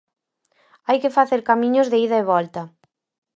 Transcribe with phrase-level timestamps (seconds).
[0.87, 2.61] Hai que facer camiños de ida e volta.